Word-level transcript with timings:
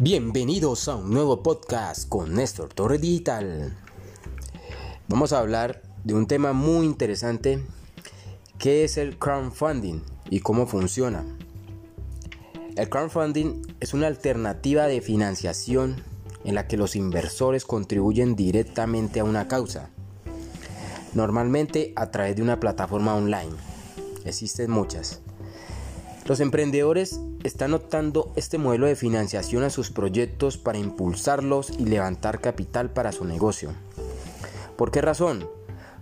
Bienvenidos 0.00 0.88
a 0.88 0.96
un 0.96 1.10
nuevo 1.10 1.44
podcast 1.44 2.08
con 2.08 2.34
Néstor 2.34 2.74
Torre 2.74 2.98
Digital. 2.98 3.78
Vamos 5.06 5.32
a 5.32 5.38
hablar 5.38 5.82
de 6.02 6.14
un 6.14 6.26
tema 6.26 6.52
muy 6.52 6.84
interesante 6.84 7.62
que 8.58 8.82
es 8.82 8.96
el 8.96 9.16
crowdfunding 9.20 10.00
y 10.30 10.40
cómo 10.40 10.66
funciona. 10.66 11.24
El 12.74 12.88
crowdfunding 12.88 13.62
es 13.78 13.94
una 13.94 14.08
alternativa 14.08 14.88
de 14.88 15.00
financiación 15.00 16.02
en 16.44 16.56
la 16.56 16.66
que 16.66 16.76
los 16.76 16.96
inversores 16.96 17.64
contribuyen 17.64 18.34
directamente 18.34 19.20
a 19.20 19.24
una 19.24 19.46
causa, 19.46 19.90
normalmente 21.14 21.92
a 21.94 22.10
través 22.10 22.34
de 22.34 22.42
una 22.42 22.58
plataforma 22.58 23.14
online. 23.14 23.54
Existen 24.24 24.72
muchas. 24.72 25.20
Los 26.26 26.40
emprendedores 26.40 27.20
están 27.44 27.74
optando 27.74 28.32
este 28.36 28.56
modelo 28.56 28.86
de 28.86 28.96
financiación 28.96 29.64
a 29.64 29.70
sus 29.70 29.90
proyectos 29.90 30.56
para 30.56 30.78
impulsarlos 30.78 31.70
y 31.78 31.84
levantar 31.84 32.40
capital 32.40 32.90
para 32.90 33.12
su 33.12 33.26
negocio. 33.26 33.74
¿Por 34.76 34.90
qué 34.90 35.02
razón? 35.02 35.46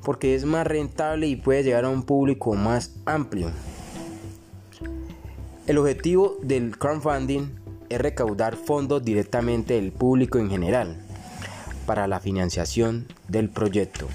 Porque 0.05 0.37
es 0.37 0.45
más 0.45 0.67
rentable 0.67 1.27
y 1.27 1.37
puede 1.37 1.65
llegar 1.65 1.85
a 1.85 1.91
un 1.91 2.05
público 2.05 2.55
más 2.55 2.93
amplio. 3.07 3.51
El 5.67 5.79
objetivo 5.79 6.39
del 6.43 6.79
crowdfunding 6.79 7.49
es 7.89 8.01
recaudar 8.01 8.57
fondos 8.57 9.05
directamente 9.05 9.75
del 9.75 9.93
público 9.93 10.39
en 10.39 10.49
general 10.49 10.97
para 11.87 12.07
la 12.07 12.21
financiación 12.21 13.09
del 13.29 13.49
proyecto. 13.49 14.07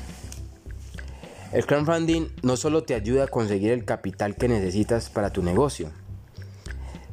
El 1.52 1.66
crowdfunding 1.66 2.30
no 2.42 2.56
solo 2.56 2.84
te 2.84 2.96
ayuda 2.96 3.26
a 3.26 3.28
conseguir 3.28 3.72
el 3.72 3.84
capital 3.84 4.36
que 4.36 4.48
necesitas 4.48 5.10
para 5.10 5.32
tu 5.32 5.44
negocio, 5.44 5.92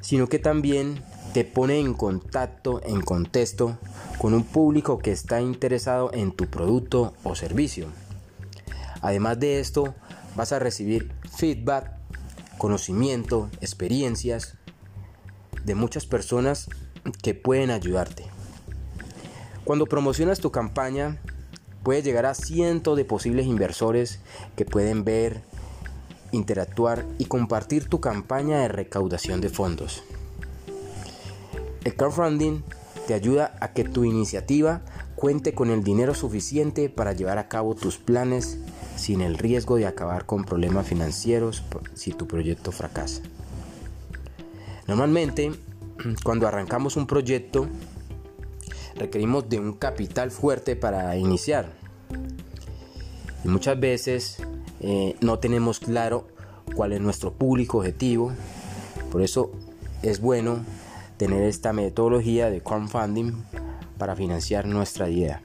sino 0.05 0.29
que 0.29 0.39
también 0.39 1.03
te 1.33 1.45
pone 1.45 1.81
en 1.81 1.95
contacto, 1.95 2.83
en 2.85 3.01
contexto, 3.01 3.79
con 4.19 4.35
un 4.35 4.45
público 4.45 4.99
que 4.99 5.13
está 5.13 5.41
interesado 5.41 6.13
en 6.13 6.31
tu 6.31 6.47
producto 6.47 7.15
o 7.25 7.35
servicio. 7.35 7.87
Además 9.01 9.41
de 9.41 9.61
esto, 9.61 9.95
vas 10.37 10.53
a 10.53 10.59
recibir 10.59 11.11
feedback, 11.35 11.91
conocimiento, 12.59 13.49
experiencias 13.63 14.59
de 15.65 15.75
muchas 15.75 16.05
personas 16.05 16.69
que 17.23 17.33
pueden 17.33 17.71
ayudarte. 17.71 18.27
Cuando 19.65 19.87
promocionas 19.87 20.39
tu 20.39 20.51
campaña, 20.51 21.19
puedes 21.83 22.05
llegar 22.05 22.27
a 22.27 22.35
cientos 22.35 22.99
de 22.99 23.07
posibles 23.07 23.47
inversores 23.47 24.21
que 24.55 24.67
pueden 24.67 25.03
ver, 25.03 25.41
interactuar 26.35 27.07
y 27.19 27.27
compartir 27.27 27.89
tu 27.89 28.01
campaña 28.01 28.61
de 28.61 28.69
recaudación 28.69 29.41
de 29.41 29.49
fondos. 29.49 30.03
El 31.85 31.95
crowdfunding 31.97 32.63
te 33.07 33.15
ayuda 33.15 33.57
a 33.61 33.73
que 33.73 33.85
tu 33.85 34.05
iniciativa 34.05 34.83
cuente 35.17 35.55
con 35.55 35.71
el 35.71 35.85
dinero 35.85 36.15
suficiente 36.15 36.89
para 36.89 37.13
llevar 37.13 37.39
a 37.39 37.49
cabo 37.49 37.75
tus 37.75 37.99
planes 37.99 38.59
sin 38.97 39.21
el 39.21 39.39
riesgo 39.39 39.77
de 39.77 39.87
acabar 39.87 40.27
con 40.27 40.45
problemas 40.45 40.87
financieros 40.87 41.63
si 41.95 42.13
tu 42.13 42.27
proyecto 42.27 42.73
fracasa. 42.73 43.23
Normalmente, 44.87 45.53
cuando 46.25 46.47
arrancamos 46.47 46.97
un 46.97 47.07
proyecto, 47.07 47.69
requerimos 48.97 49.49
de 49.49 49.59
un 49.59 49.75
capital 49.75 50.31
fuerte 50.31 50.77
para 50.77 51.17
iniciar. 51.17 51.73
Y 53.45 53.49
muchas 53.49 53.79
veces 53.79 54.39
eh, 54.87 55.17
no 55.21 55.39
tenemos 55.39 55.81
claro 55.81 56.27
cuál 56.75 56.93
es 56.93 57.01
nuestro 57.01 57.33
público 57.33 57.79
objetivo. 57.79 58.33
Por 59.11 59.23
eso 59.23 59.51
es 60.03 60.21
bueno 60.21 60.59
tener 61.17 61.43
esta 61.45 61.73
metodología 61.73 62.51
de 62.51 62.61
crowdfunding 62.61 63.33
para 63.97 64.15
financiar 64.15 64.67
nuestra 64.67 65.09
idea. 65.09 65.43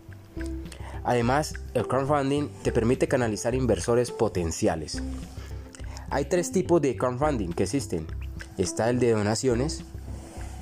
Además, 1.03 1.53
el 1.73 1.87
crowdfunding 1.87 2.49
te 2.63 2.71
permite 2.71 3.07
canalizar 3.07 3.55
inversores 3.55 4.11
potenciales. 4.11 5.01
Hay 6.09 6.25
tres 6.25 6.51
tipos 6.51 6.81
de 6.81 6.97
crowdfunding 6.97 7.53
que 7.53 7.63
existen. 7.63 8.07
Está 8.57 8.89
el 8.89 8.99
de 8.99 9.11
donaciones, 9.11 9.85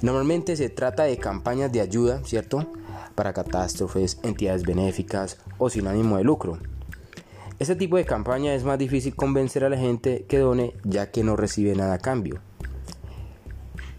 Normalmente 0.02 0.56
se 0.56 0.70
trata 0.70 1.04
de 1.04 1.18
campañas 1.18 1.72
de 1.72 1.82
ayuda, 1.82 2.22
¿cierto? 2.24 2.68
Para 3.16 3.34
catástrofes, 3.34 4.20
entidades 4.22 4.62
benéficas 4.62 5.38
o 5.58 5.72
sin 5.72 5.88
ánimo 5.88 6.18
de 6.18 6.24
lucro. 6.24 6.60
Este 7.60 7.76
tipo 7.76 7.98
de 7.98 8.06
campaña 8.06 8.54
es 8.54 8.64
más 8.64 8.78
difícil 8.78 9.16
convencer 9.16 9.64
a 9.64 9.70
la 9.70 9.78
gente 9.78 10.26
que 10.28 10.38
done 10.38 10.74
ya 10.84 11.12
que 11.12 11.24
no 11.24 11.36
recibe 11.36 11.76
nada 11.76 11.96
a 11.96 12.00
cambio. 12.00 12.40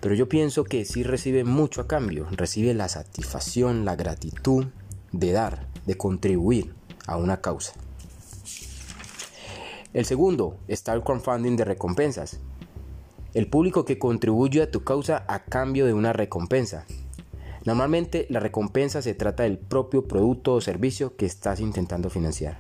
Pero 0.01 0.15
yo 0.15 0.29
pienso 0.29 0.65
que 0.65 0.85
sí 0.85 1.03
recibe 1.03 1.43
mucho 1.45 1.81
a 1.81 1.89
cambio, 1.89 2.27
recibe 2.31 2.73
la 2.73 2.89
satisfacción, 2.89 3.85
la 3.85 3.97
gratitud 3.97 4.67
de 5.11 5.33
dar, 5.33 5.67
de 5.87 5.97
contribuir 5.97 6.73
a 7.07 7.17
una 7.17 7.41
causa. 7.41 7.73
El 9.93 10.05
segundo 10.05 10.57
está 10.69 10.93
el 10.93 11.03
crowdfunding 11.03 11.57
de 11.57 11.65
recompensas 11.65 12.39
el 13.35 13.47
público 13.47 13.85
que 13.85 13.99
contribuye 13.99 14.63
a 14.63 14.71
tu 14.71 14.85
causa 14.85 15.25
a 15.29 15.45
cambio 15.45 15.87
de 15.87 15.93
una 15.93 16.13
recompensa. 16.13 16.87
Normalmente 17.65 18.27
la 18.31 18.41
recompensa 18.41 19.03
se 19.03 19.15
trata 19.15 19.43
del 19.43 19.59
propio 19.59 20.09
producto 20.09 20.55
o 20.55 20.61
servicio 20.61 21.15
que 21.15 21.27
estás 21.27 21.61
intentando 21.61 22.09
financiar. 22.09 22.59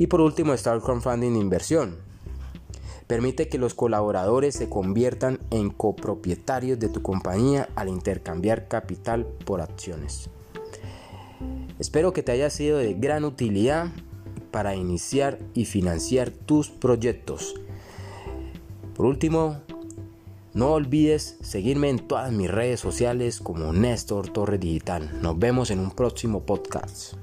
Y 0.00 0.06
por 0.06 0.22
último 0.22 0.54
está 0.54 0.72
el 0.72 0.80
crowdfunding 0.80 1.36
inversión. 1.36 1.98
Permite 3.06 3.50
que 3.50 3.58
los 3.58 3.74
colaboradores 3.74 4.54
se 4.54 4.70
conviertan 4.70 5.40
en 5.50 5.68
copropietarios 5.68 6.78
de 6.78 6.88
tu 6.88 7.02
compañía 7.02 7.68
al 7.76 7.90
intercambiar 7.90 8.66
capital 8.66 9.26
por 9.44 9.60
acciones. 9.60 10.30
Espero 11.78 12.14
que 12.14 12.22
te 12.22 12.32
haya 12.32 12.48
sido 12.48 12.78
de 12.78 12.94
gran 12.94 13.26
utilidad 13.26 13.88
para 14.50 14.74
iniciar 14.74 15.38
y 15.52 15.66
financiar 15.66 16.30
tus 16.30 16.70
proyectos. 16.70 17.56
Por 18.96 19.04
último, 19.04 19.58
no 20.54 20.72
olvides 20.72 21.36
seguirme 21.42 21.90
en 21.90 21.98
todas 21.98 22.32
mis 22.32 22.50
redes 22.50 22.80
sociales 22.80 23.38
como 23.38 23.74
Néstor 23.74 24.30
Torre 24.30 24.56
Digital. 24.56 25.20
Nos 25.20 25.38
vemos 25.38 25.70
en 25.70 25.80
un 25.80 25.90
próximo 25.90 26.46
podcast. 26.46 27.16